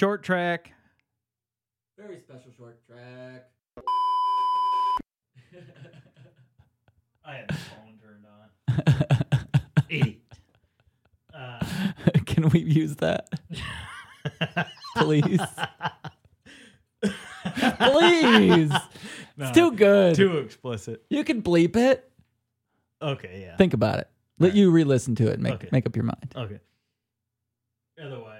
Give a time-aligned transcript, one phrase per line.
[0.00, 0.72] short track.
[1.98, 3.50] Very special short track.
[7.22, 8.48] I had the phone turned on.
[9.90, 10.22] Idiot.
[11.34, 11.60] Uh,
[12.24, 13.28] Can we use that,
[14.96, 15.38] please?
[17.02, 18.70] please.
[18.70, 18.80] no,
[19.38, 20.14] It's too good.
[20.14, 21.04] too explicit.
[21.10, 22.10] You can bleep it.
[23.02, 23.56] Okay, yeah.
[23.58, 24.08] Think about it.
[24.38, 24.56] Let Right.
[24.56, 25.34] you re-listen to it.
[25.34, 25.68] And make Okay.
[25.72, 26.32] make up your mind.
[26.34, 26.60] okay.
[28.02, 28.39] Otherwise,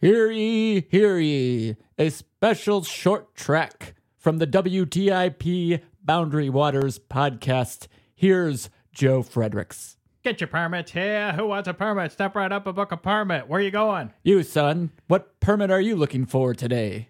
[0.00, 1.76] Hear ye, hear ye.
[1.98, 7.88] A special short track from the WTIP Boundary Waters podcast.
[8.14, 9.96] Here's Joe Friedrichs.
[10.22, 11.32] get your permits here.
[11.32, 12.12] Who wants a permit?
[12.12, 13.48] Step right up and book a permit.
[13.48, 14.12] Where you going?
[14.22, 17.08] You, son, what permit are you looking for today?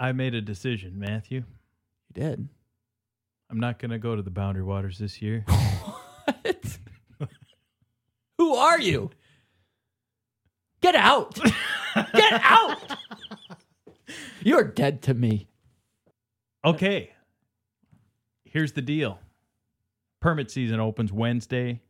[0.00, 1.38] I made a decision, Matthew.
[1.38, 2.48] You did.
[3.50, 5.44] I'm not going to go to the Boundary Waters this year.
[6.42, 6.78] What?
[8.46, 9.10] Who are you?
[10.80, 11.36] Get out!
[12.14, 12.78] Get out!
[14.40, 15.48] You're dead to me.
[16.64, 17.10] Okay.
[18.44, 19.18] Here's the deal.
[20.20, 21.80] Permit season opens Wednesday,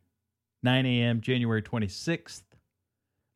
[0.63, 2.41] 9 a.m., January 26th,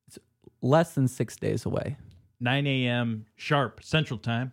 [0.08, 0.18] It's
[0.64, 1.98] Less than six days away.
[2.40, 3.28] 9 a.m.
[3.36, 4.52] sharp Central Time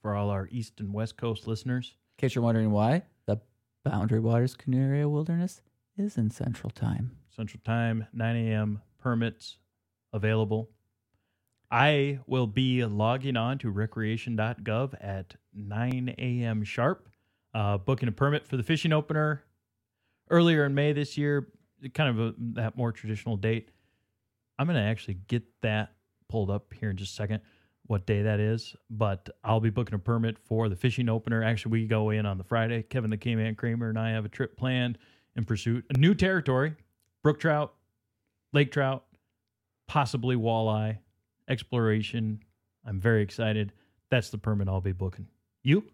[0.00, 1.96] for all our East and West Coast listeners.
[2.16, 3.38] In case you're wondering why, the
[3.84, 5.62] Boundary Waters Canoe Area Wilderness
[5.98, 7.16] is in Central Time.
[7.34, 8.82] Central Time, 9 a.m.
[8.98, 9.56] permits
[10.12, 10.70] available.
[11.70, 16.64] I will be logging on to recreation.gov at 9 a.m.
[16.64, 17.08] sharp,
[17.54, 19.42] uh, booking a permit for the fishing opener
[20.30, 21.48] earlier in May this year,
[21.94, 23.70] kind of a, that more traditional date.
[24.58, 25.94] I'm going to actually get that
[26.28, 27.40] pulled up here in just a second,
[27.86, 28.76] what day that is.
[28.90, 31.42] But I'll be booking a permit for the fishing opener.
[31.42, 32.82] Actually, we go in on the Friday.
[32.82, 34.98] Kevin the K-Man Kramer and I have a trip planned
[35.36, 36.74] in pursuit a new territory,
[37.22, 37.74] brook trout,
[38.52, 39.04] lake trout,
[39.86, 40.98] possibly walleye,
[41.48, 42.40] exploration.
[42.84, 43.72] I'm very excited.
[44.10, 45.28] That's the permit I'll be booking.
[45.62, 45.84] You?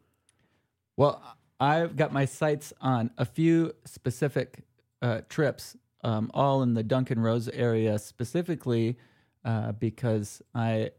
[0.96, 1.22] Well,
[1.60, 4.64] I've got my sights on a few specific
[5.02, 8.96] uh, trips, um, all in the Duncan Rose area specifically,
[9.44, 10.90] uh, because I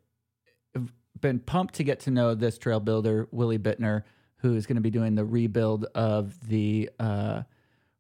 [0.73, 4.03] have been pumped to get to know this trail builder, Willie Bittner,
[4.37, 7.43] who is going to be doing the rebuild of the uh,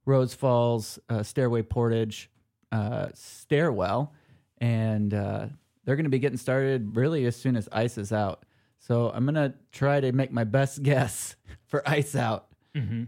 [0.09, 2.29] Rose Falls uh, Stairway Portage
[2.71, 4.13] uh, stairwell.
[4.57, 5.47] And uh,
[5.85, 8.43] they're going to be getting started really as soon as ice is out.
[8.79, 11.35] So I'm going to try to make my best guess
[11.67, 12.47] for ice out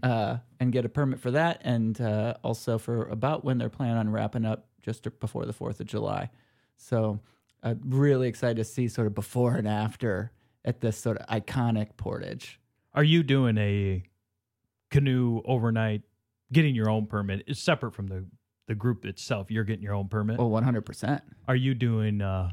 [0.03, 3.97] uh, and get a permit for that, and uh, also for about when they're planning
[3.97, 6.29] on wrapping up just before the Fourth of July.
[6.75, 7.19] So
[7.63, 10.31] I'm really excited to see sort of before and after
[10.65, 12.59] at this sort of iconic portage.
[12.93, 14.03] Are you doing a
[14.89, 16.01] canoe overnight,
[16.51, 17.43] getting your own permit?
[17.47, 18.25] is separate from the,
[18.67, 19.49] the group itself.
[19.51, 20.37] You're getting your own permit.
[20.39, 21.21] Oh, 100 percent.
[21.47, 22.51] Are you doing uh,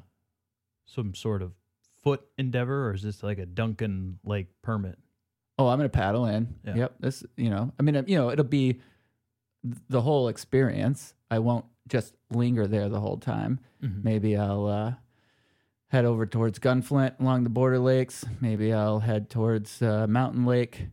[0.87, 1.53] some sort of
[2.03, 4.99] foot endeavor, or is this like a Duncan Lake permit?
[5.59, 6.55] Oh, I'm gonna paddle in.
[6.65, 6.75] Yeah.
[6.77, 6.95] Yep.
[7.01, 8.81] This, you know, I mean, you know, it'll be
[9.89, 11.15] the whole experience.
[11.31, 13.59] I won't just linger there the whole time.
[13.83, 14.05] Mhm.
[14.05, 14.93] Maybe I'll uh,
[15.89, 18.25] head over towards Gunflint along the border lakes.
[18.41, 20.87] Maybe I'll head towards uh, Mountain Lake.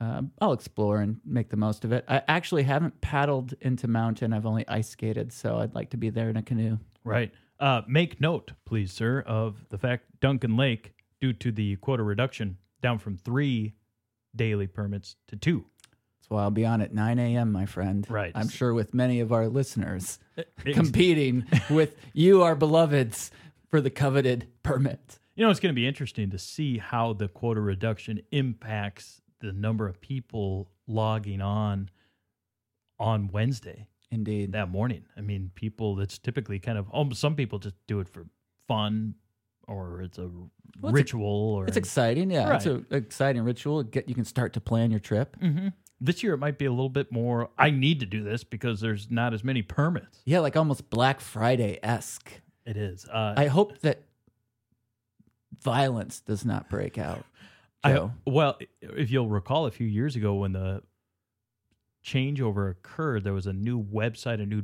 [0.00, 2.04] Uh, I'll explore and make the most of it.
[2.06, 4.32] I actually haven't paddled into mountain.
[4.32, 6.78] I've only ice skated, so I'd like to be there in a canoe.
[7.02, 7.32] Right.
[7.58, 12.58] Uh, make note, please, sir, of the fact Duncan Lake, due to the quota reduction,
[12.82, 13.74] down from three
[14.34, 15.64] daily permits to two.
[16.18, 18.04] That's why I'll be on at 9 a.m., my friend.
[18.10, 18.32] Right.
[18.34, 20.18] I'm sure with many of our listeners
[20.58, 23.30] competing with you, our beloveds,
[23.70, 25.18] for the coveted permit.
[25.36, 29.52] You know, it's going to be interesting to see how the quota reduction impacts the
[29.52, 31.90] number of people logging on
[32.98, 34.52] on Wednesday Indeed.
[34.52, 35.04] that morning.
[35.16, 38.26] I mean, people that's typically kind of oh, some people just do it for
[38.68, 39.14] fun
[39.68, 40.28] or it's a
[40.80, 42.54] Well, it's ritual or It's exciting, yeah.
[42.56, 43.82] It's an exciting ritual.
[43.82, 45.36] Get you can start to plan your trip.
[45.40, 45.72] Mhm.
[46.00, 48.80] This year it might be a little bit more I need to do this because
[48.80, 50.20] there's not as many permits.
[50.24, 52.30] Yeah, like almost Black Friday esque.
[52.64, 53.06] It is.
[53.06, 54.02] Uh, I hope that
[55.62, 57.24] violence does not break out.
[57.86, 60.82] I, well, if you'll recall, a few years ago when the
[62.04, 64.62] changeover occurred, there was a new website, a new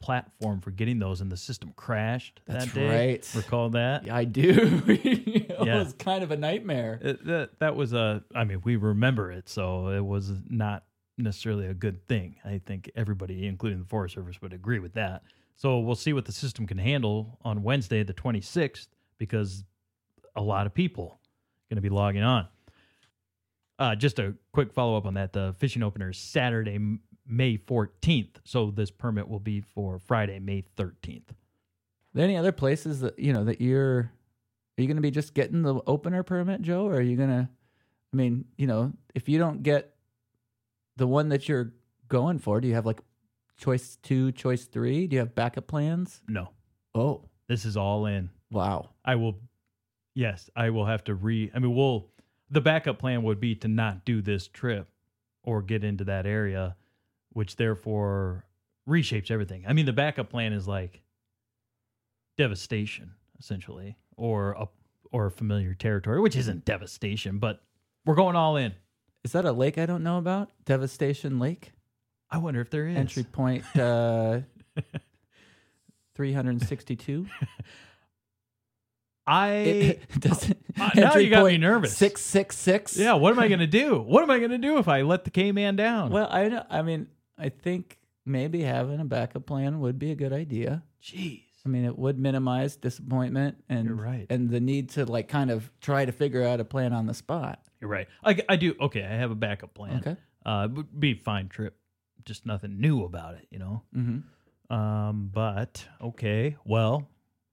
[0.00, 2.88] platform for getting those, and the system crashed That's that day.
[3.10, 3.30] right.
[3.36, 4.10] Recall that?
[4.10, 4.82] I do.
[4.88, 5.78] it Yeah.
[5.78, 6.98] was kind of a nightmare.
[7.00, 8.24] It- that that was a.
[8.34, 10.84] I mean, we remember it, so it was not
[11.18, 12.36] necessarily a good thing.
[12.44, 15.22] I think everybody, including the Forest Service, would agree with that.
[15.54, 18.88] So we'll see what the system can handle on Wednesday, the 26th,
[19.18, 19.62] because
[20.34, 21.20] a lot of people
[21.70, 22.48] going to be logging on.
[23.82, 25.32] Uh, just a quick follow up on that.
[25.32, 26.78] The fishing opener is Saturday,
[27.26, 28.36] May 14th.
[28.44, 31.30] So this permit will be for Friday, May 13th.
[31.30, 31.34] Are
[32.14, 33.98] there any other places that you know that you're
[34.78, 37.30] are you going to be just getting the opener permit, Joe, or are you going
[37.30, 37.48] to?
[38.12, 39.92] I mean, you know, if you don't get
[40.96, 41.72] the one that you're
[42.06, 43.00] going for, do you have like
[43.56, 45.08] choice two, choice three?
[45.08, 46.22] Do you have backup plans?
[46.28, 46.50] No,
[46.94, 48.30] Oh, this is all in.
[48.52, 48.90] wow.
[49.04, 49.40] I will.
[50.14, 51.50] Yes, I will have to re.
[51.52, 52.11] I mean, we'll.
[52.52, 54.88] The backup plan would be to not do this trip
[55.42, 56.76] or get into that area,
[57.30, 58.44] which therefore
[58.88, 59.64] reshapes everything.
[59.66, 61.02] I mean, the backup plan is like
[62.36, 64.68] devastation, essentially, or a
[65.10, 67.62] or familiar territory, which isn't devastation, but
[68.06, 68.74] we're going all in.
[69.24, 70.50] Is that a lake I don't know about?
[70.64, 71.72] Devastation Lake,
[72.30, 74.40] I wonder if there is entry point uh,
[76.14, 77.26] three hundred sixty-two.
[79.26, 81.96] I Does it- Uh, now you got me nervous.
[81.96, 82.96] Six six six.
[82.96, 83.12] yeah.
[83.14, 84.00] What am I going to do?
[84.00, 86.10] What am I going to do if I let the K man down?
[86.10, 86.62] Well, I.
[86.70, 87.08] I mean,
[87.38, 90.82] I think maybe having a backup plan would be a good idea.
[91.02, 91.42] jeez.
[91.64, 94.26] I mean, it would minimize disappointment and right.
[94.30, 97.14] and the need to like kind of try to figure out a plan on the
[97.14, 97.60] spot.
[97.80, 98.08] You're right.
[98.24, 98.74] I, I do.
[98.80, 99.98] Okay, I have a backup plan.
[99.98, 100.16] Okay.
[100.44, 101.76] Uh, it would be a fine trip.
[102.24, 103.82] Just nothing new about it, you know.
[103.96, 104.74] Mm-hmm.
[104.74, 107.08] Um, but okay, well,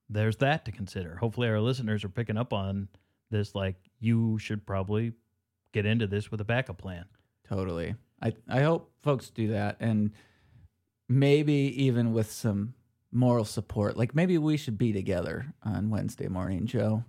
[0.10, 1.16] there's that to consider.
[1.16, 2.88] Hopefully, our listeners are picking up on
[3.30, 3.54] this.
[3.56, 5.14] Like, you should probably
[5.72, 7.06] get into this with a backup plan.
[7.48, 7.96] Totally.
[8.22, 10.12] I I hope folks do that, and
[11.08, 11.54] maybe
[11.84, 12.74] even with some
[13.12, 13.98] moral support.
[13.98, 17.04] Like maybe we should be together on Wednesday morning, Joe,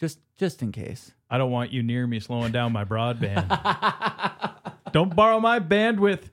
[0.00, 1.12] just just in case.
[1.30, 3.48] I don't want you near me slowing down my broadband.
[4.92, 6.28] don't borrow my bandwidth.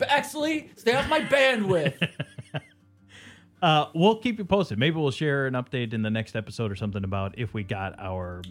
[0.08, 2.08] Actually, stay off my bandwidth.
[3.62, 4.78] Uh, we'll keep you posted.
[4.78, 7.98] Maybe we'll share an update in the next episode or something about if we got
[7.98, 8.42] our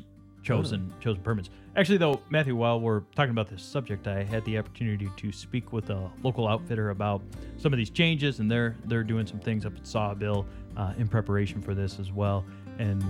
[0.43, 1.49] chosen chosen permits.
[1.75, 5.71] Actually, though, Matthew, while we're talking about this subject, I had the opportunity to speak
[5.73, 7.21] with a local outfitter about
[7.57, 10.45] some of these changes, and they're they're doing some things up at Sawbill
[10.77, 12.45] uh, in preparation for this as well.
[12.77, 13.03] And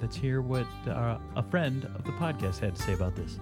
[0.00, 3.38] let's hear what uh, a friend of the podcast had to say about this.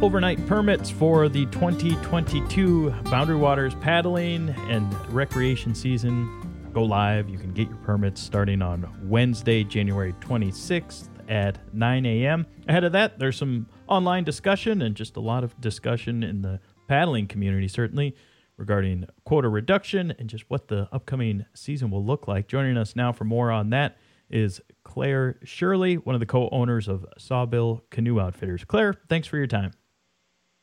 [0.00, 7.28] Overnight permits for the 2022 Boundary Waters paddling and recreation season go live.
[7.28, 12.46] You can get your permits starting on Wednesday, January 26th at 9 a.m.
[12.68, 16.60] Ahead of that, there's some online discussion and just a lot of discussion in the
[16.86, 18.14] paddling community, certainly,
[18.56, 22.46] regarding quota reduction and just what the upcoming season will look like.
[22.46, 23.96] Joining us now for more on that
[24.30, 28.62] is Claire Shirley, one of the co owners of Sawbill Canoe Outfitters.
[28.64, 29.72] Claire, thanks for your time.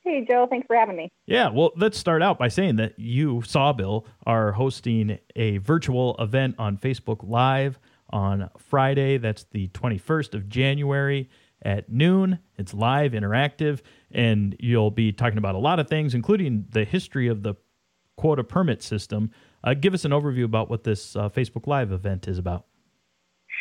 [0.05, 0.45] Hey, Joe.
[0.47, 1.11] Thanks for having me.
[1.25, 6.55] Yeah, well, let's start out by saying that you, Sawbill, are hosting a virtual event
[6.59, 7.79] on Facebook Live
[8.11, 9.17] on Friday.
[9.17, 11.27] That's the 21st of January
[11.63, 12.37] at noon.
[12.55, 13.81] It's live, interactive,
[14.11, 17.55] and you'll be talking about a lot of things, including the history of the
[18.15, 19.31] quota permit system.
[19.63, 22.67] Uh, give us an overview about what this uh, Facebook Live event is about.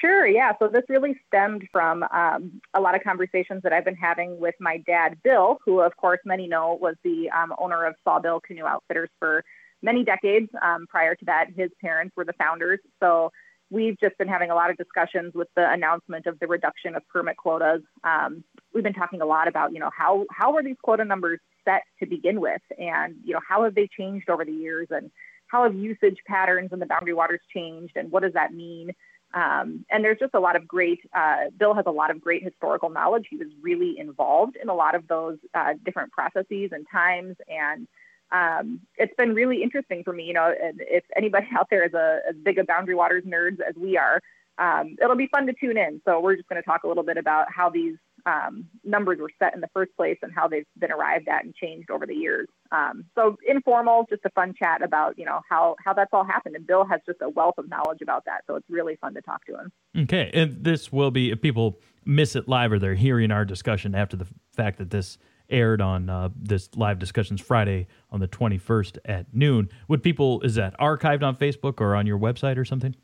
[0.04, 0.52] Sure, yeah.
[0.58, 4.54] So this really stemmed from um, a lot of conversations that I've been having with
[4.60, 8.66] my dad, Bill, who, of course, many know was the um, owner of Sawbill Canoe
[8.66, 9.42] Outfitters for
[9.80, 10.50] many decades.
[10.60, 12.80] Um, prior to that, his parents were the founders.
[13.00, 13.32] So
[13.70, 17.08] we've just been having a lot of discussions with the announcement of the reduction of
[17.08, 17.80] permit quotas.
[18.02, 21.40] Um, we've been talking a lot about, you know, how how are these quota numbers
[21.64, 25.10] set to begin with, and you know, how have they changed over the years, and
[25.46, 28.90] how have usage patterns in the boundary waters changed, and what does that mean?
[29.34, 32.44] Um, and there's just a lot of great, uh, Bill has a lot of great
[32.44, 33.26] historical knowledge.
[33.28, 37.36] He was really involved in a lot of those uh, different processes and times.
[37.48, 37.88] And
[38.30, 40.24] um, it's been really interesting for me.
[40.24, 43.74] You know, if anybody out there is a, as big a Boundary Waters nerds as
[43.74, 44.20] we are,
[44.56, 46.00] um, it'll be fun to tune in.
[46.04, 49.30] So we're just going to talk a little bit about how these um, numbers were
[49.38, 52.14] set in the first place and how they've been arrived at and changed over the
[52.14, 52.48] years.
[52.72, 56.56] Um, so informal, just a fun chat about you know how how that's all happened.
[56.56, 59.22] And Bill has just a wealth of knowledge about that, so it's really fun to
[59.22, 59.72] talk to him.
[60.04, 63.94] Okay, and this will be if people miss it live or they're hearing our discussion
[63.94, 65.18] after the fact that this
[65.50, 69.68] aired on uh, this live discussions Friday on the 21st at noon.
[69.88, 72.94] Would people is that archived on Facebook or on your website or something?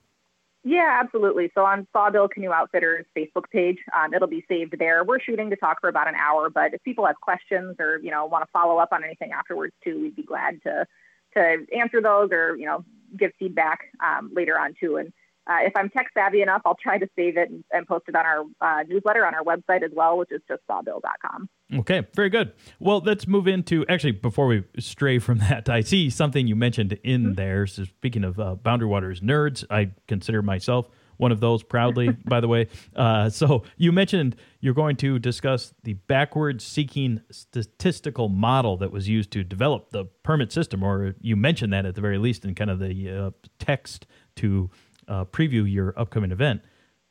[0.63, 1.51] Yeah, absolutely.
[1.55, 5.05] So on Sawbill Canoe Outfitters Facebook page, um, it'll be saved there.
[5.05, 8.11] We're shooting to talk for about an hour, but if people have questions or you
[8.11, 10.87] know want to follow up on anything afterwards too, we'd be glad to
[11.35, 12.85] to answer those or you know
[13.17, 14.97] give feedback um, later on too.
[14.97, 15.13] And
[15.47, 18.15] uh, if I'm tech savvy enough, I'll try to save it and, and post it
[18.15, 21.49] on our uh, newsletter on our website as well, which is just sawbill.com.
[21.75, 22.53] Okay, very good.
[22.79, 25.69] Well, let's move into actually before we stray from that.
[25.69, 27.33] I see something you mentioned in mm-hmm.
[27.35, 27.67] there.
[27.67, 30.89] So speaking of uh, Boundary Waters nerds, I consider myself
[31.21, 32.69] one of those proudly, by the way.
[32.97, 39.09] Uh, so you mentioned you're going to discuss the backward seeking statistical model that was
[39.09, 42.55] used to develop the permit system, or you mentioned that at the very least in
[42.55, 44.07] kind of the uh, text
[44.37, 44.71] to
[45.11, 46.63] uh, preview your upcoming event.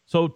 [0.05, 0.35] So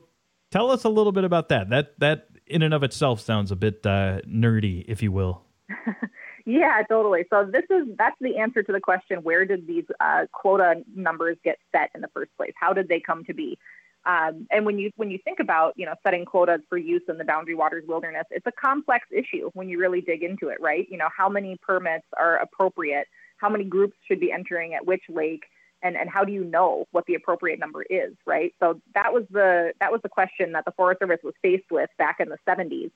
[0.51, 1.69] tell us a little bit about that.
[1.69, 5.41] That that in and of itself sounds a bit uh, nerdy, if you will.
[6.45, 7.25] yeah, totally.
[7.29, 11.37] So this is that's the answer to the question: Where did these uh, quota numbers
[11.43, 12.53] get set in the first place?
[12.55, 13.57] How did they come to be?
[14.05, 17.17] Um, and when you when you think about you know setting quotas for use in
[17.17, 20.85] the Boundary Waters Wilderness, it's a complex issue when you really dig into it, right?
[20.89, 25.03] You know how many permits are appropriate, how many groups should be entering at which
[25.09, 25.43] lake,
[25.83, 28.55] and and how do you know what the appropriate number is, right?
[28.59, 31.89] So that was the that was the question that the Forest Service was faced with
[31.97, 32.89] back in the 70s.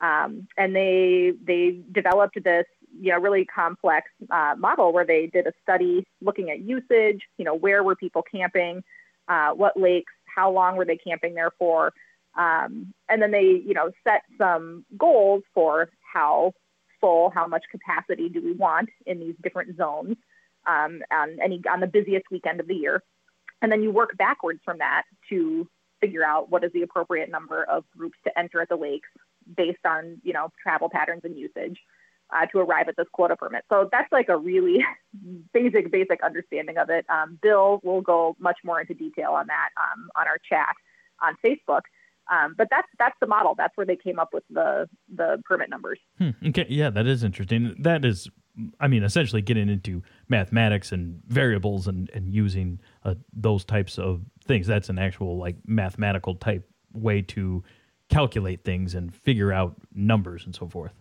[0.00, 2.66] Um, and they they developed this
[3.00, 7.44] you know really complex uh, model where they did a study looking at usage, you
[7.44, 8.82] know where were people camping,
[9.28, 11.92] uh, what lakes, how long were they camping there for,
[12.36, 16.52] um, and then they you know set some goals for how
[17.00, 20.16] full, how much capacity do we want in these different zones
[20.66, 23.02] um, on any on the busiest weekend of the year,
[23.60, 25.68] and then you work backwards from that to
[26.00, 29.08] figure out what is the appropriate number of groups to enter at the lakes
[29.56, 31.78] based on you know travel patterns and usage
[32.32, 33.64] uh, to arrive at this quota permit.
[33.68, 34.78] So that's like a really
[35.54, 37.04] basic basic understanding of it.
[37.08, 40.74] Um, Bill will go much more into detail on that um, on our chat
[41.22, 41.82] on Facebook.
[42.30, 43.54] Um, but that's that's the model.
[43.56, 45.98] That's where they came up with the the permit numbers.
[46.18, 46.30] Hmm.
[46.46, 47.74] Okay, yeah, that is interesting.
[47.78, 48.28] That is,
[48.80, 54.22] I mean, essentially getting into mathematics and variables and and using uh, those types of
[54.44, 54.66] things.
[54.66, 57.62] That's an actual like mathematical type way to
[58.08, 60.92] calculate things and figure out numbers and so forth.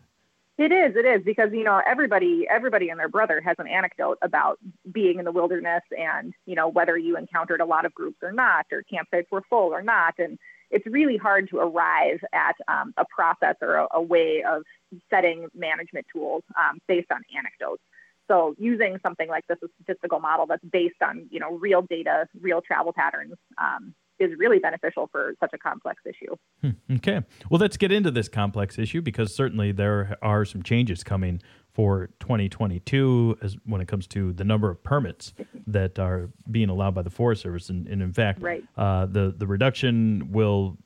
[0.57, 4.19] It is, it is because you know everybody, everybody and their brother has an anecdote
[4.21, 4.59] about
[4.91, 8.31] being in the wilderness and you know whether you encountered a lot of groups or
[8.31, 10.37] not, or campsites were full or not, and
[10.71, 14.63] it's really hard to arrive at um, a process or a, a, way of
[15.09, 17.83] setting management tools um, based on anecdotes.
[18.27, 22.27] So using something like this, a statistical model that's based on you know real data,
[22.39, 26.35] real travel patterns, um, is really beneficial for such a complex issue.
[26.61, 27.21] Hmm, okay.
[27.49, 31.41] Well, let's get into this complex issue because certainly there are some changes coming
[31.73, 35.33] for 2022 as when it comes to the number of permits
[35.67, 37.69] that are being allowed by the Forest Service.
[37.69, 38.63] And, and in fact, right.
[38.77, 40.77] uh, the, the reduction will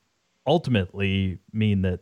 [0.46, 2.02] ultimately mean that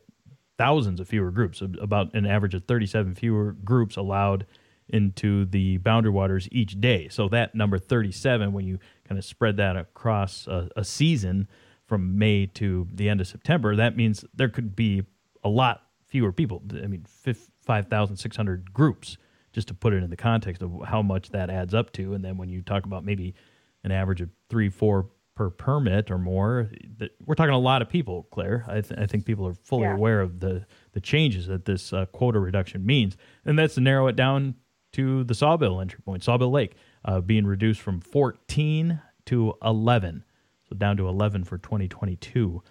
[0.57, 4.45] thousands of fewer groups, about an average of 37 fewer groups allowed
[4.89, 7.07] into the boundary waters each day.
[7.09, 11.47] So that number 37, when you kind of spread that across a, a season
[11.85, 15.03] from May to the end of September, that means there could be
[15.43, 16.61] a lot fewer people.
[16.71, 17.05] I mean,
[17.63, 19.17] 5,600 groups,
[19.51, 22.13] just to put it in the context of how much that adds up to.
[22.13, 23.35] And then when you talk about maybe
[23.83, 27.89] an average of three, four per permit or more, that we're talking a lot of
[27.89, 28.65] people, Claire.
[28.67, 29.95] I, th- I think people are fully yeah.
[29.95, 33.17] aware of the, the changes that this uh, quota reduction means.
[33.45, 34.55] And that's to narrow it down
[34.93, 40.23] to the Sawbill entry point, Sawbill Lake, uh, being reduced from 14 to 11.
[40.69, 42.63] So down to 11 for 2022.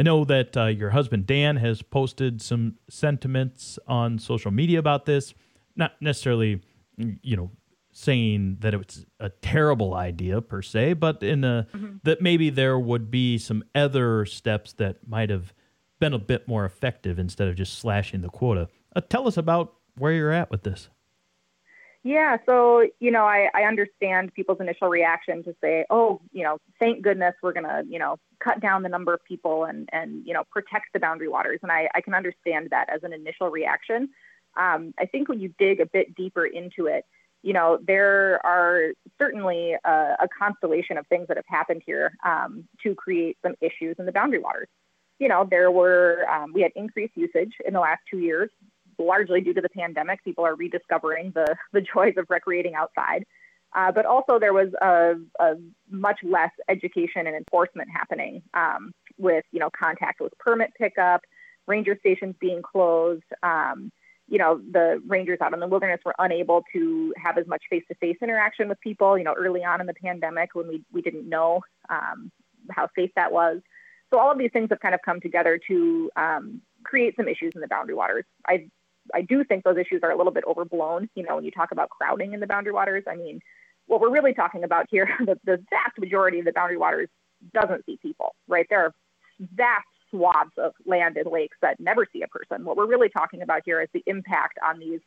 [0.00, 5.04] I know that uh, your husband Dan has posted some sentiments on social media about
[5.04, 5.34] this,
[5.76, 6.62] not necessarily,
[6.96, 7.50] you know,
[7.92, 11.96] saying that it's a terrible idea per se, but in a mm-hmm.
[12.04, 15.52] that maybe there would be some other steps that might have
[15.98, 18.70] been a bit more effective instead of just slashing the quota.
[18.96, 20.88] Uh, tell us about where you're at with this.
[22.02, 26.56] Yeah, so you know, I, I understand people's initial reaction to say, "Oh, you know,
[26.78, 30.32] thank goodness we're gonna, you know, cut down the number of people and and you
[30.32, 34.08] know protect the boundary waters." And I, I can understand that as an initial reaction.
[34.56, 37.04] Um, I think when you dig a bit deeper into it,
[37.42, 42.64] you know, there are certainly a, a constellation of things that have happened here um,
[42.82, 44.68] to create some issues in the boundary waters.
[45.18, 48.48] You know, there were um, we had increased usage in the last two years
[49.00, 50.22] largely due to the pandemic.
[50.24, 53.24] People are rediscovering the, the joys of recreating outside.
[53.72, 55.54] Uh, but also, there was a, a,
[55.90, 61.20] much less education and enforcement happening um, with, you know, contact with permit pickup,
[61.68, 63.22] ranger stations being closed.
[63.44, 63.92] Um,
[64.26, 68.16] you know, the rangers out in the wilderness were unable to have as much face-to-face
[68.20, 69.16] interaction with people.
[69.16, 72.30] You know, early on in the pandemic when we we didn't know um,
[72.70, 73.60] how safe that was.
[74.12, 77.52] So all of these things have kind of come together to um, create some issues
[77.54, 78.24] in the boundary waters.
[78.46, 78.68] I
[79.14, 81.08] I do think those issues are a little bit overblown.
[81.14, 83.40] You know, when you talk about crowding in the boundary waters, I mean,
[83.86, 87.08] what we're really talking about here, the, the vast majority of the boundary waters
[87.54, 88.66] doesn't see people, right?
[88.70, 88.94] There are
[89.54, 92.64] vast swaths of land and lakes that never see a person.
[92.64, 95.00] What we're really talking about here is the impact on these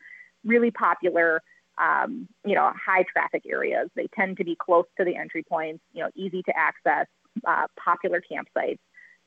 [0.45, 1.41] really popular,
[1.77, 3.89] um, you know, high traffic areas.
[3.95, 7.07] They tend to be close to the entry points, you know, easy to access.
[7.47, 8.79] uh, popular campsites.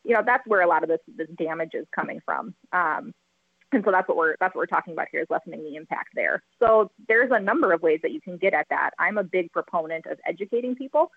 [0.05, 2.55] You know, that's where a lot of this this damage is coming from.
[2.73, 3.13] Um,
[3.73, 6.11] and so that's what we're that's what we're talking about here is lessening the impact
[6.15, 6.43] there.
[6.61, 8.91] So there's a number of ways that you can get at that.
[8.99, 11.11] I'm a big proponent of educating people.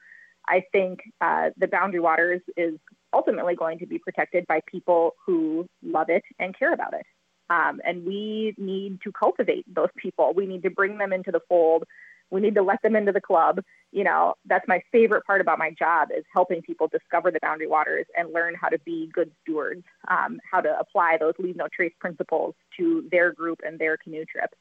[0.48, 2.76] I think uh, the boundary waters is
[3.14, 7.06] ultimately going to be protected by people who love it and care about it.
[7.52, 10.34] Um, and we need to cultivate those people.
[10.36, 11.84] We need to bring them into the fold.
[12.32, 13.62] We need to let them into the club.
[13.92, 17.68] You know, that's my favorite part about my job is helping people discover the boundary
[17.68, 21.68] waters and learn how to be good stewards, um, how to apply those leave no
[21.74, 24.54] trace principles to their group and their canoe trip.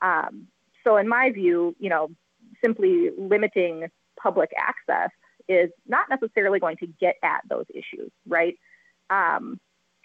[0.00, 0.46] Um,
[0.84, 2.10] so, in my view, you know,
[2.64, 3.88] simply limiting
[4.20, 5.10] public access
[5.48, 8.56] is not necessarily going to get at those issues, right?
[9.10, 9.60] Um,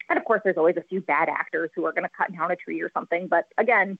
[0.09, 2.51] and of course, there's always a few bad actors who are going to cut down
[2.51, 3.27] a tree or something.
[3.27, 3.97] But again,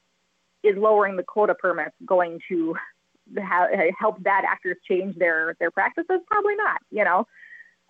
[0.64, 2.76] is lowering the quota permits going to
[4.00, 6.20] help bad actors change their their practices?
[6.28, 6.82] Probably not.
[6.92, 7.28] You know.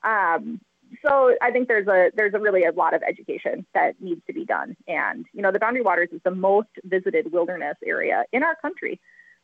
[0.03, 0.61] Um,
[1.05, 4.33] so I think there's a there's a really a lot of education that needs to
[4.33, 4.75] be done.
[4.87, 8.99] And you know, the Boundary Waters is the most visited wilderness area in our country.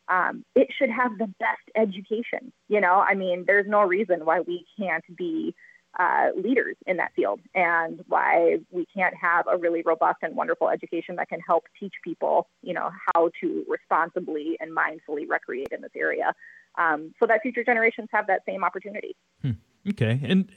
[0.09, 2.51] Um, it should have the best education.
[2.67, 5.55] You know, I mean, there's no reason why we can't be
[5.99, 10.69] uh, leaders in that field and why we can't have a really robust and wonderful
[10.69, 15.81] education that can help teach people, you know, how to responsibly and mindfully recreate in
[15.81, 16.33] this area
[16.77, 19.15] um, so that future generations have that same opportunity.
[19.41, 19.51] Hmm.
[19.87, 20.19] Okay.
[20.23, 20.51] And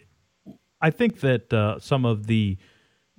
[0.81, 2.57] I think that uh, some of the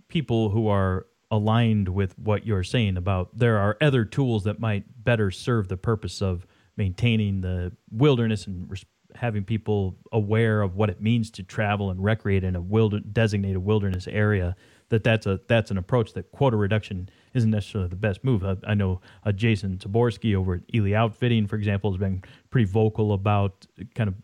[0.07, 4.85] people who are aligned with what you're saying about there are other tools that might
[5.03, 6.47] better serve the purpose of
[6.77, 8.71] maintaining the wilderness and
[9.19, 13.57] having people aware of what it means to travel and recreate in a wilder, designated
[13.57, 14.55] wilderness area
[14.89, 18.43] that that's a that's an approach that quota reduction isn't necessarily the best move.
[18.43, 22.65] I, I know uh, Jason Zabokrtsky over at Ely Outfitting, for example, has been pretty
[22.65, 24.15] vocal about kind of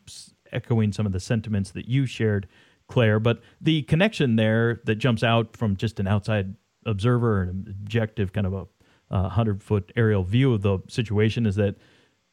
[0.51, 2.47] echoing some of the sentiments that you shared,
[2.87, 3.19] Claire.
[3.19, 8.47] But the connection there that jumps out from just an outside observer and objective kind
[8.47, 8.67] of
[9.09, 11.75] a hundred foot aerial view of the situation is that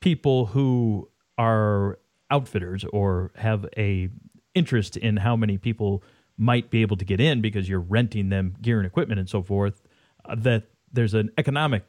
[0.01, 1.99] people who are
[2.31, 4.09] outfitters or have a
[4.55, 6.03] interest in how many people
[6.37, 9.43] might be able to get in because you're renting them gear and equipment and so
[9.43, 9.83] forth
[10.25, 11.85] uh, that there's an economic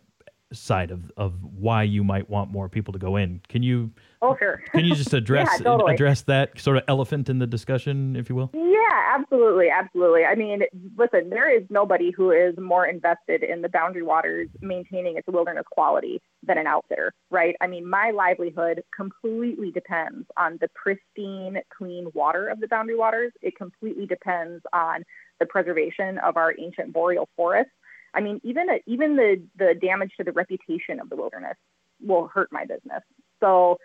[0.53, 4.35] side of, of why you might want more people to go in can you oh
[4.39, 5.93] sure can you just address yeah, totally.
[5.93, 10.35] address that sort of elephant in the discussion if you will yeah absolutely absolutely i
[10.35, 10.61] mean
[10.97, 15.65] listen there is nobody who is more invested in the boundary waters maintaining its wilderness
[15.71, 17.55] quality than an outfitter, right?
[17.61, 23.31] I mean, my livelihood completely depends on the pristine, clean water of the boundary waters.
[23.41, 25.03] It completely depends on
[25.39, 27.71] the preservation of our ancient boreal forests.
[28.13, 31.57] I mean, even a, even the the damage to the reputation of the wilderness
[32.01, 33.03] will hurt my business.
[33.39, 33.77] So,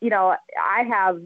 [0.00, 1.20] you know, I have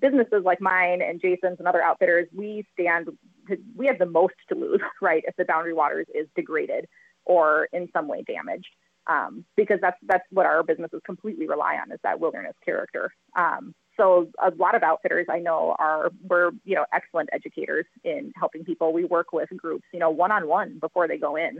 [0.00, 2.28] businesses like mine and Jason's and other outfitters.
[2.32, 3.08] We stand,
[3.48, 6.86] to, we have the most to lose, right, if the boundary waters is degraded
[7.24, 8.68] or in some way damaged
[9.06, 13.12] um, because that's that's what our businesses completely rely on is that wilderness character.
[13.36, 18.32] Um, so a lot of outfitters I know are we're you know excellent educators in
[18.36, 18.92] helping people.
[18.92, 21.58] We work with groups you know one on one before they go in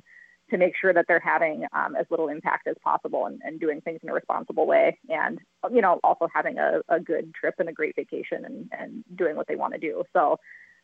[0.52, 3.80] to make sure that they're having um, as little impact as possible and, and, doing
[3.80, 5.40] things in a responsible way and
[5.72, 9.36] you know also having a, a good trip and a great vacation and, and doing
[9.36, 10.38] what they want to do so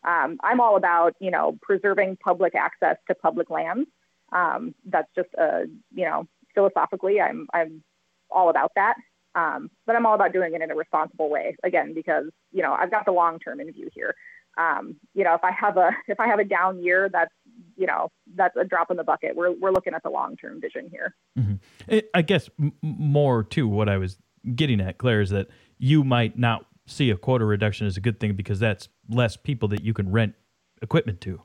[0.07, 3.89] um, i'm all about you know preserving public access to public lands
[4.33, 6.27] um, that's just a you know
[6.59, 7.83] philosophically, I'm I'm
[8.31, 8.95] all about that.
[9.35, 11.57] Um, but I'm all about doing it in a responsible way.
[11.63, 14.15] Again, because you know I've got the long term in view here.
[14.57, 17.33] Um, you know, if I have a if I have a down year, that's
[17.77, 19.37] you know that's a drop in the bucket.
[19.37, 21.15] We're we're looking at the long term vision here.
[21.39, 21.99] Mm-hmm.
[22.15, 24.19] I guess m- more to what I was
[24.55, 28.19] getting at, Claire, is that you might not see a quota reduction as a good
[28.19, 30.35] thing because that's less people that you can rent
[30.83, 31.43] equipment to.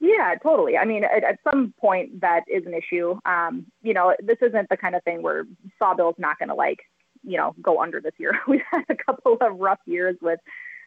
[0.00, 0.76] Yeah, totally.
[0.78, 3.18] I mean, at, at some point that is an issue.
[3.26, 5.44] Um, you know, this isn't the kind of thing where
[5.78, 6.80] Sawbill's not going to like,
[7.22, 8.32] you know, go under this year.
[8.48, 10.40] We've had a couple of rough years with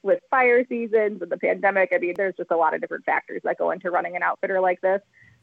[0.03, 1.91] with fire seasons and the pandemic.
[1.93, 4.59] I mean, there's just a lot of different factors that go into running an outfitter
[4.59, 5.01] like this.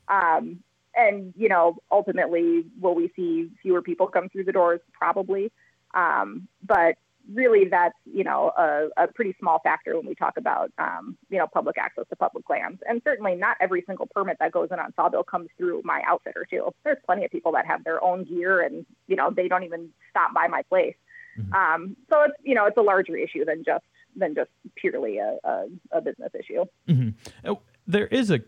[0.08, 0.60] Um,
[0.94, 4.80] and you know, ultimately, will we see fewer people come through the doors?
[4.92, 5.50] Probably.
[5.94, 6.96] Um, but
[7.32, 11.38] really that's you know a, a, pretty small factor when we talk about um, you
[11.38, 14.78] know public access to public lands and certainly not every single permit that goes in
[14.78, 18.24] on sawbill comes through my outfitter too there's plenty of people that have their own
[18.24, 20.96] gear and you know they don't even stop by my place
[21.38, 21.52] mm-hmm.
[21.52, 23.84] um, so it's you know it's a larger issue than just
[24.16, 27.52] than just purely a, a, a business issue mm-hmm.
[27.86, 28.40] there is a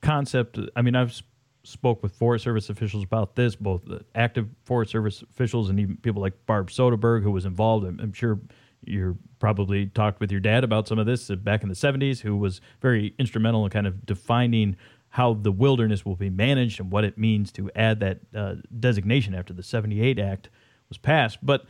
[0.00, 1.22] concept i mean i've
[1.68, 3.82] spoke with Forest Service officials about this, both
[4.14, 7.86] active Forest Service officials and even people like Barb Soderberg, who was involved.
[7.86, 8.40] I'm, I'm sure
[8.84, 12.36] you're probably talked with your dad about some of this back in the 70s, who
[12.36, 14.76] was very instrumental in kind of defining
[15.10, 19.34] how the wilderness will be managed and what it means to add that uh, designation
[19.34, 20.50] after the 78 Act
[20.88, 21.38] was passed.
[21.44, 21.64] But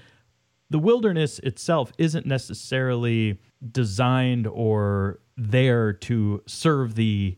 [0.71, 3.39] the wilderness itself isn't necessarily
[3.73, 7.37] designed or there to serve the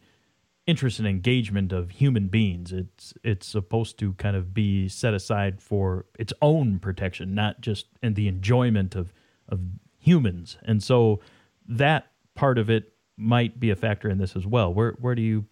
[0.66, 2.72] interest and engagement of human beings.
[2.72, 7.86] It's it's supposed to kind of be set aside for its own protection, not just
[8.02, 9.12] in the enjoyment of
[9.48, 9.60] of
[9.98, 10.56] humans.
[10.62, 11.20] And so
[11.68, 14.72] that part of it might be a factor in this as well.
[14.72, 15.46] Where where do you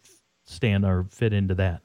[0.44, 1.82] stand or fit into that?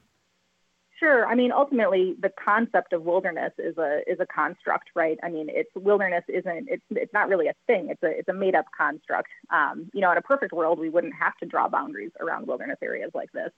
[1.04, 1.26] Sure.
[1.26, 5.18] I mean, ultimately, the concept of wilderness is a is a construct, right?
[5.22, 7.88] I mean, it's wilderness isn't it's it's not really a thing.
[7.90, 9.28] It's a it's a made up construct.
[9.52, 12.78] Um, you know, in a perfect world, we wouldn't have to draw boundaries around wilderness
[12.82, 13.50] areas like this,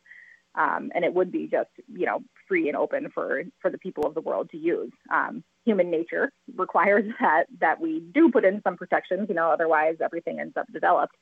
[0.57, 4.05] um, and it would be just you know free and open for for the people
[4.07, 4.91] of the world to use.
[5.15, 9.27] Um, human nature requires that that we do put in some protections.
[9.29, 11.15] You know, otherwise everything ends up developed,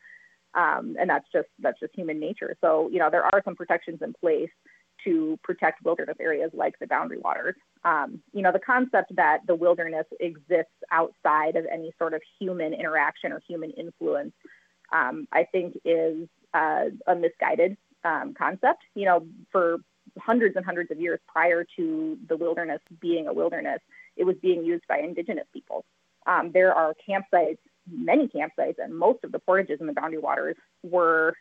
[0.55, 2.57] um, and that's just that's just human nature.
[2.63, 4.49] So you know, there are some protections in place
[5.05, 7.55] to protect wilderness areas like the boundary waters.
[7.85, 12.73] Um, you know, the concept that the wilderness exists outside of any sort of human
[12.73, 14.33] interaction or human influence,
[14.93, 18.83] um, I think is uh, a misguided um, concept.
[18.95, 19.79] You know, for
[20.19, 23.81] hundreds and hundreds of years prior to the wilderness being a wilderness,
[24.17, 25.85] it was being used by indigenous people.
[26.27, 27.59] Um, there are campsites,
[27.91, 31.35] many campsites, and most of the portages in the boundary waters were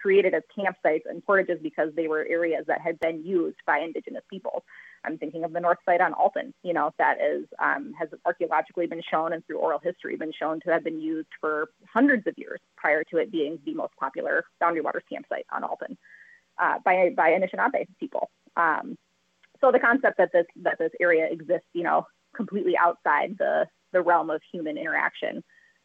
[0.00, 4.24] created as campsites and portages because they were areas that had been used by indigenous
[4.30, 4.64] people.
[5.04, 8.86] I'm thinking of the north side on Alton, you know, that is um, has archaeologically
[8.86, 12.34] been shown and through oral history been shown to have been used for hundreds of
[12.36, 15.96] years prior to it being the most popular Boundary Waters campsite on Alton
[16.58, 18.30] uh, by by Anishinaabe people.
[18.56, 18.96] Um,
[19.60, 24.02] so the concept that this that this area exists, you know, completely outside the the
[24.02, 25.42] realm of human interaction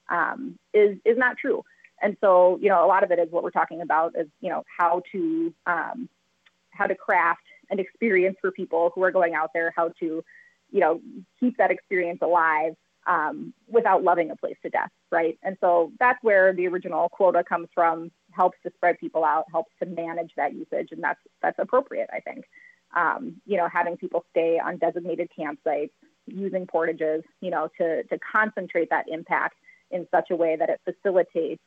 [0.10, 1.64] um, is is not true.
[2.04, 4.50] And so, you know, a lot of it is what we're talking about is, you
[4.50, 6.10] know, how to um,
[6.72, 10.24] how to craft an experience for people who are going out there, how to,
[10.72, 11.00] you know,
[11.40, 12.76] keep that experience alive
[13.08, 15.38] um, without loving a place to death, right?
[15.44, 19.72] And so that's where the original quota comes from, helps to spread people out, helps
[19.82, 22.46] to manage that usage, and that's that's appropriate, I think.
[22.96, 25.92] Um, you know, having people stay on designated campsites,
[26.28, 29.56] using portages, you know, to to concentrate that impact
[29.90, 31.62] in such a way that it facilitates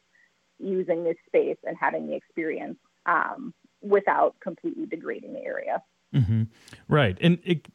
[0.59, 5.83] using this space and having the experience um, without completely degrading the area.
[6.15, 6.45] Mm-hmm.
[6.89, 7.69] Right, and it,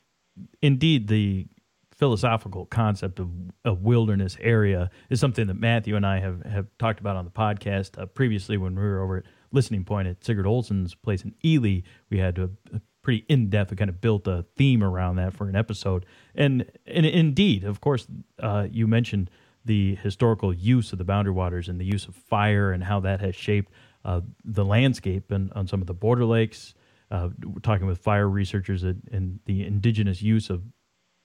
[0.61, 1.47] indeed, the
[2.01, 3.29] philosophical concept of
[3.63, 7.31] a wilderness area is something that Matthew and I have, have talked about on the
[7.31, 11.35] podcast uh, previously when we were over at Listening Point at Sigurd Olson's place in
[11.45, 11.81] Ely.
[12.09, 15.47] We had a, a pretty in depth, kind of built a theme around that for
[15.47, 16.07] an episode.
[16.33, 18.07] And, and indeed, of course,
[18.39, 19.29] uh, you mentioned
[19.65, 23.19] the historical use of the boundary waters and the use of fire and how that
[23.19, 23.71] has shaped
[24.03, 26.73] uh, the landscape and on some of the border lakes.
[27.11, 30.63] Uh, we're talking with fire researchers and, and, the indigenous use of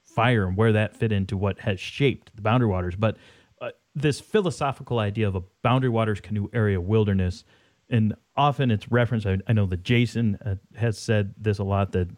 [0.03, 2.95] fire and where that fit into what has shaped the boundary waters.
[2.95, 3.17] But
[3.61, 7.45] uh, this philosophical idea of a boundary waters canoe area wilderness,
[7.89, 9.25] and often it's referenced.
[9.25, 12.09] I, I know that Jason uh, has said this a lot that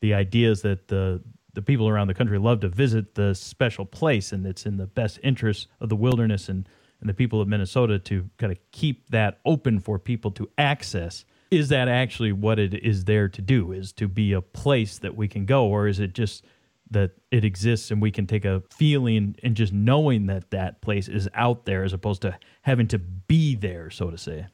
[0.00, 1.20] the idea is that the
[1.56, 4.86] the people around the country love to visit the special place, and it's in the
[4.86, 6.68] best interest of the wilderness and,
[7.00, 11.24] and the people of Minnesota to kind of keep that open for people to access.
[11.50, 13.72] Is that actually what it is there to do?
[13.72, 16.44] Is to be a place that we can go, or is it just
[16.90, 21.08] that it exists and we can take a feeling and just knowing that that place
[21.08, 24.46] is out there as opposed to having to be there, so to say?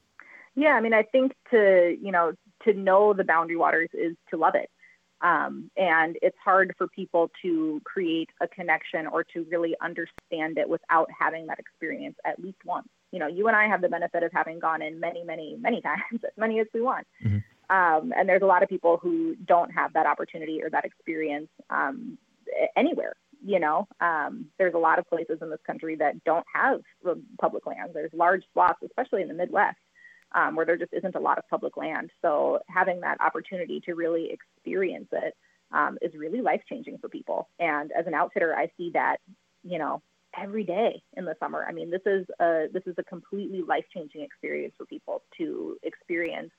[0.55, 4.37] Yeah, I mean, I think to you know to know the boundary waters is to
[4.37, 4.71] love it.
[5.23, 10.69] Um, and it's hard for people to create a connection or to really understand it
[10.69, 12.89] without having that experience at least once.
[13.13, 15.81] You know, you and I have the benefit of having gone in many, many, many
[15.83, 17.07] times, as many as we want.
[17.25, 17.39] Mm-hmm.
[17.75, 21.49] Um, and there's a lot of people who don't have that opportunity or that experience
[21.71, 22.19] um,
[22.77, 23.15] anywhere.
[23.45, 26.81] You know, um, there's a lot of places in this country that don't have
[27.41, 27.93] public lands.
[27.95, 29.79] There's large swaths, especially in the Midwest,
[30.35, 32.11] um, where there just isn't a lot of public land.
[32.23, 35.35] So having that opportunity to really experience it
[35.73, 37.49] um, is really life changing for people.
[37.59, 39.17] And as an outfitter, I see that,
[39.63, 40.03] you know,
[40.41, 41.65] every day in the summer.
[41.69, 45.77] I mean, this is a this is a completely life changing experience for people to
[45.83, 46.51] experience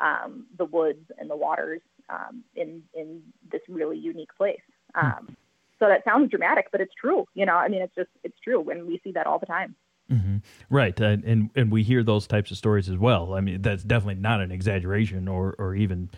[0.00, 4.60] um, the woods and the waters um, in in this really unique place.
[4.94, 5.06] Hmm.
[5.06, 5.36] Um,
[5.78, 7.26] so that sounds dramatic, but it's true.
[7.34, 9.74] You know, I mean, it's just it's true, when we see that all the time.
[10.10, 10.36] Mm-hmm.
[10.68, 13.34] Right, uh, and and we hear those types of stories as well.
[13.34, 16.10] I mean, that's definitely not an exaggeration or or even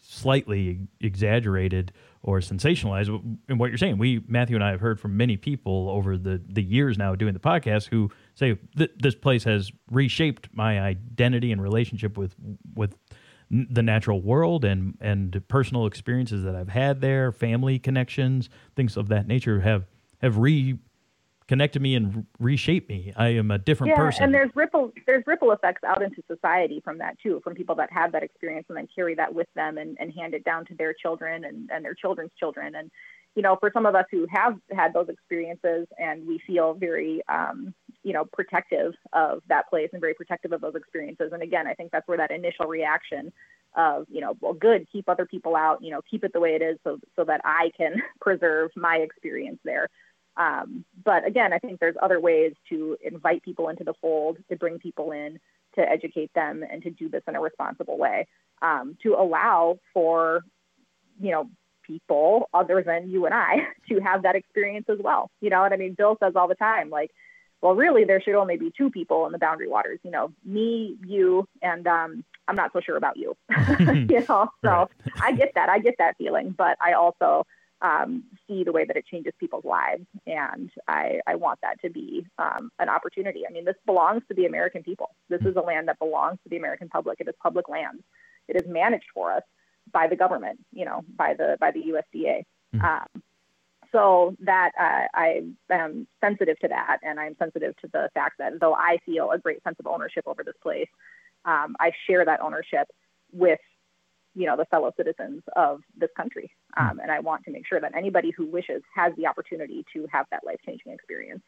[0.00, 3.08] slightly exaggerated or sensationalized
[3.48, 3.98] in what you're saying.
[3.98, 7.34] We Matthew and I have heard from many people over the the years now doing
[7.34, 12.34] the podcast who say this place has reshaped my identity and relationship with
[12.74, 12.96] with
[13.50, 19.08] the natural world and and personal experiences that I've had there, family connections, things of
[19.08, 19.86] that nature have
[20.22, 20.78] have re
[21.48, 23.12] connected me and reshaped me.
[23.16, 24.24] I am a different yeah, person.
[24.24, 27.92] and there's ripple there's ripple effects out into society from that too, from people that
[27.92, 30.74] have that experience and then carry that with them and, and hand it down to
[30.74, 32.74] their children and, and their children's children.
[32.74, 32.90] And
[33.34, 37.20] you know, for some of us who have had those experiences and we feel very
[37.28, 41.32] um, you know, protective of that place and very protective of those experiences.
[41.32, 43.32] And again, I think that's where that initial reaction
[43.76, 46.54] of, you know, well, good, keep other people out, you know, keep it the way
[46.54, 49.88] it is so so that I can preserve my experience there
[50.36, 54.56] um, but again, I think there's other ways to invite people into the fold, to
[54.56, 55.38] bring people in,
[55.76, 58.26] to educate them, and to do this in a responsible way,
[58.62, 60.42] um, to allow for,
[61.20, 61.48] you know,
[61.86, 65.30] people other than you and I to have that experience as well.
[65.40, 65.94] You know what I mean?
[65.94, 67.10] Bill says all the time, like,
[67.62, 69.98] well, really, there should only be two people in the boundary waters.
[70.02, 73.34] You know, me, you, and um, I'm not so sure about you.
[73.78, 74.90] you know, so.
[75.22, 75.70] I get that.
[75.70, 77.46] I get that feeling, but I also
[77.82, 80.04] um, see the way that it changes people's lives.
[80.26, 83.42] And I, I want that to be um, an opportunity.
[83.48, 85.10] I mean, this belongs to the American people.
[85.28, 87.20] This is a land that belongs to the American public.
[87.20, 88.02] It is public land.
[88.48, 89.42] It is managed for us
[89.92, 92.44] by the government, you know, by the by the USDA.
[92.74, 92.84] Mm-hmm.
[92.84, 93.22] Um,
[93.92, 98.58] so that uh, I am sensitive to that, and I'm sensitive to the fact that
[98.60, 100.88] though I feel a great sense of ownership over this place,
[101.44, 102.88] um, I share that ownership
[103.32, 103.60] with
[104.36, 106.50] you know the fellow citizens of this country.
[106.76, 106.90] Hmm.
[106.90, 110.06] um, and i want to make sure that anybody who wishes has the opportunity to
[110.12, 111.42] have that life-changing experience.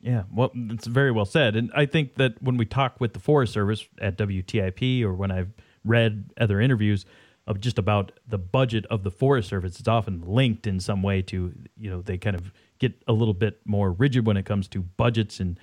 [0.00, 1.54] Yeah well it's very well said.
[1.54, 5.30] And i think that when we talk with the forest service at wtip or when
[5.30, 5.52] i've
[5.84, 7.04] read other interviews
[7.46, 11.22] of just about the budget of the forest service it's often linked in some way
[11.22, 14.68] to you know they kind of get a little bit more rigid when it comes
[14.68, 15.58] to budgets and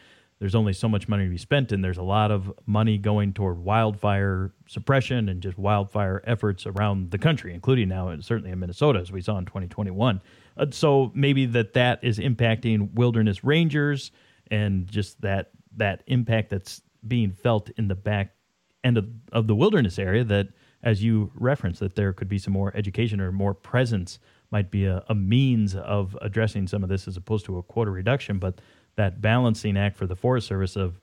[0.45, 3.34] there's only so much money to be spent, and there's a lot of money going
[3.34, 8.99] toward wildfire suppression and just wildfire efforts around the country, including now certainly in Minnesota,
[8.99, 10.21] as we saw in 2021.
[10.55, 14.12] Uh, so maybe that that is impacting wilderness rangers
[14.51, 18.36] and just that that impact that's being felt in the back
[18.84, 20.49] end of, of the wilderness area that
[20.84, 24.19] as you referenced that there could be some more education or more presence
[24.51, 27.89] might be a, a means of addressing some of this as opposed to a quota
[27.89, 28.62] reduction but
[28.95, 30.99] that balancing act for the Forest Service of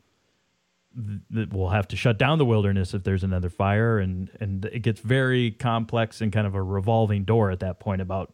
[0.95, 4.81] that we'll have to shut down the wilderness if there's another fire and and it
[4.81, 8.31] gets very complex and kind of a revolving door at that point about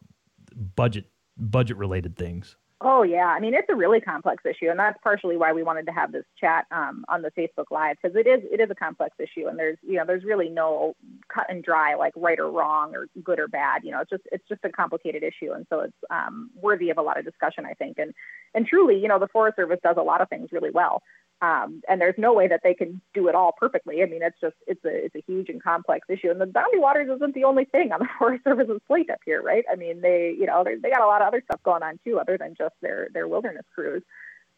[0.74, 4.98] budget budget related things Oh yeah, I mean it's a really complex issue, and that's
[5.02, 8.28] partially why we wanted to have this chat um, on the Facebook Live because it
[8.28, 10.94] is it is a complex issue, and there's you know there's really no
[11.28, 13.82] cut and dry like right or wrong or good or bad.
[13.82, 16.98] You know, it's just it's just a complicated issue, and so it's um, worthy of
[16.98, 17.98] a lot of discussion, I think.
[17.98, 18.14] And
[18.54, 21.02] and truly, you know, the Forest Service does a lot of things really well.
[21.40, 24.02] Um, and there's no way that they can do it all perfectly.
[24.02, 26.30] I mean, it's just it's a it's a huge and complex issue.
[26.30, 29.40] And the boundary waters isn't the only thing on the Forest Service's plate up here,
[29.40, 29.64] right?
[29.70, 32.18] I mean, they you know they got a lot of other stuff going on too,
[32.18, 34.02] other than just their their wilderness crews.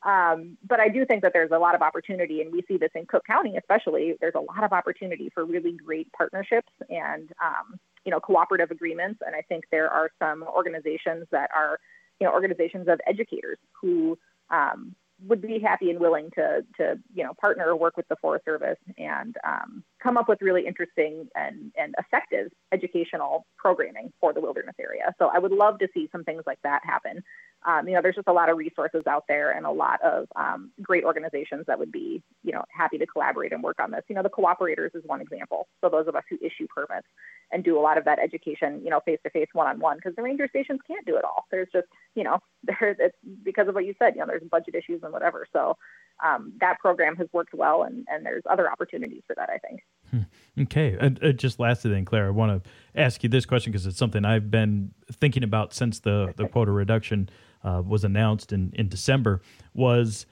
[0.03, 2.91] Um, but I do think that there's a lot of opportunity, and we see this
[2.95, 4.15] in Cook County, especially.
[4.21, 9.21] There's a lot of opportunity for really great partnerships and um, you know cooperative agreements.
[9.27, 11.79] And I think there are some organizations that are
[12.19, 14.19] you know organizations of educators who
[14.51, 14.95] um,
[15.27, 18.45] would be happy and willing to to you know partner or work with the Forest
[18.45, 24.41] Service and um, come up with really interesting and and effective educational programming for the
[24.41, 25.15] wilderness area.
[25.19, 27.23] So I would love to see some things like that happen.
[27.67, 30.27] Um, you know, there's just a lot of resources out there and a lot of
[30.37, 34.03] um, great organizations that would be you know happy to collaborate and work on this.
[34.09, 35.69] You know, the cooperators is one example.
[35.81, 37.07] So those of us who issue permits
[37.53, 39.97] and do a lot of that education, you know, face to face, one on one,
[39.97, 41.45] because the ranger stations can't do it all.
[41.51, 44.15] There's just you know, there's it's because of what you said.
[44.15, 45.47] You know, there's budget issues and whatever.
[45.53, 45.77] So
[46.25, 49.81] um, that program has worked well, and, and there's other opportunities for that, I think.
[50.11, 50.63] Hmm.
[50.63, 50.97] Okay.
[51.01, 53.99] And uh, just lastly, then, Claire, I want to ask you this question because it's
[53.99, 57.29] something I've been thinking about since the, the quota reduction
[57.65, 59.43] uh, was announced in, in December.
[59.75, 60.27] Was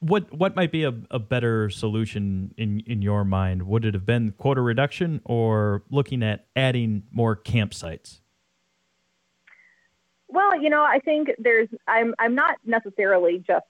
[0.00, 3.62] what what might be a, a better solution in, in your mind?
[3.64, 8.20] Would it have been quota reduction or looking at adding more campsites?
[10.28, 13.66] Well, you know, I think there's I'm I'm not necessarily just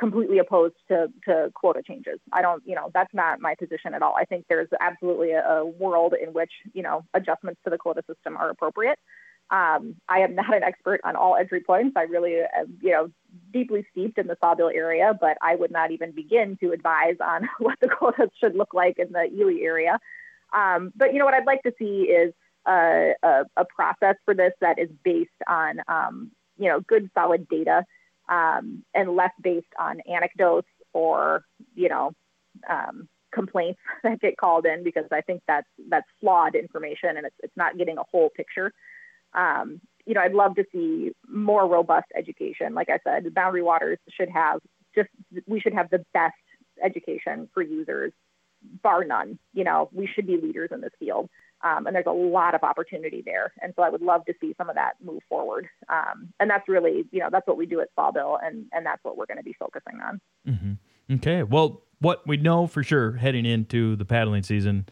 [0.00, 2.18] completely opposed to, to quota changes.
[2.32, 4.16] I don't, you know, that's not my position at all.
[4.16, 8.02] I think there's absolutely a, a world in which, you know, adjustments to the quota
[8.08, 8.98] system are appropriate.
[9.50, 11.96] Um, I am not an expert on all entry points.
[11.96, 13.10] I really am, you know,
[13.52, 17.48] deeply steeped in the Sawbill area, but I would not even begin to advise on
[17.58, 19.98] what the quotas should look like in the Ely area.
[20.52, 22.32] Um, but you know what I'd like to see is
[22.66, 27.48] a, a, a process for this that is based on um, you know good solid
[27.48, 27.84] data
[28.30, 32.12] um, and less based on anecdotes or you know
[32.68, 37.36] um, complaints that get called in because I think that's that's flawed information and it's
[37.40, 38.72] it's not getting a whole picture.
[39.34, 42.74] Um, you know, I'd love to see more robust education.
[42.74, 44.60] Like I said, Boundary Waters should have
[44.94, 45.08] just
[45.46, 46.34] we should have the best
[46.82, 48.12] education for users,
[48.82, 49.38] bar none.
[49.52, 51.28] You know, we should be leaders in this field.
[51.62, 53.52] Um, and there's a lot of opportunity there.
[53.60, 55.68] And so I would love to see some of that move forward.
[55.88, 59.02] Um, and that's really, you know, that's what we do at Sawbill, and and that's
[59.04, 60.20] what we're going to be focusing on.
[60.48, 61.14] Mm-hmm.
[61.16, 61.42] Okay.
[61.42, 64.86] Well, what we know for sure heading into the paddling season,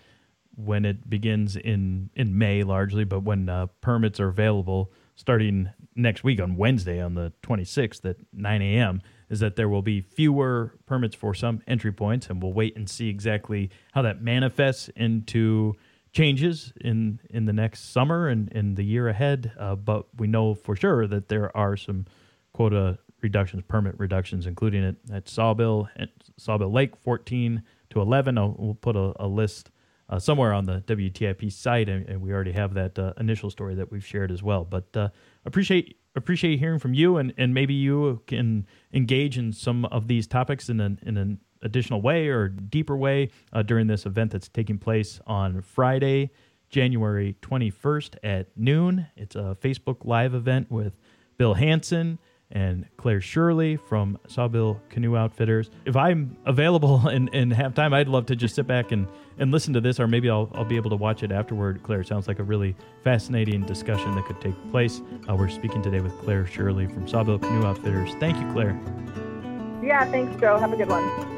[0.57, 6.23] when it begins in in May largely, but when uh, permits are available starting next
[6.23, 9.03] week on Wednesday on the 26th at 9 a.m.
[9.29, 12.89] is that there will be fewer permits for some entry points, and we'll wait and
[12.89, 15.75] see exactly how that manifests into
[16.19, 19.53] changes in in the next summer and in the year ahead.
[19.57, 22.07] Uh, but we know for sure that there are some
[22.53, 25.89] quota reductions, permit reductions, including it at Sawbill
[26.37, 28.37] Sawbill Lake, 14 to 11.
[28.37, 29.71] I'll, we'll put a, a list
[30.09, 33.77] uh, somewhere on the WTIP site, and, and we already have that uh, initial story
[33.77, 34.65] that we've shared as well.
[34.65, 35.11] But uh,
[35.45, 40.27] appreciate appreciate hearing from you, and, and maybe you can engage in some of these
[40.27, 44.49] topics in an in an additional way or deeper way uh, during this event that's
[44.49, 46.31] taking place on Friday,
[46.69, 49.07] January 21st at noon.
[49.17, 50.95] It's a Facebook Live event with
[51.37, 52.19] Bill Hansen
[52.51, 55.71] and Claire Shirley from Sawbill Canoe Outfitters.
[55.85, 59.07] If I'm available and, and have time, I'd love to just sit back and,
[59.39, 61.83] and listen to this, or maybe I'll, I'll be able to watch it afterward.
[61.83, 65.03] Claire, sounds like a really fascinating discussion that could take place.
[65.29, 68.15] Uh, we're speaking today with Claire Shirley from Sawbill Canoe Outfitters.
[68.19, 68.81] Thank you, Claire.
[69.83, 70.59] Yeah, thanks, Joe.
[70.59, 71.38] Have a good one.